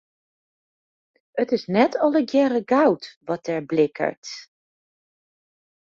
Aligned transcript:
It 1.41 1.49
is 1.57 1.65
net 1.75 1.93
allegearre 2.05 2.61
goud 2.73 3.03
wat 3.27 3.43
der 3.45 3.61
blikkert. 3.69 4.25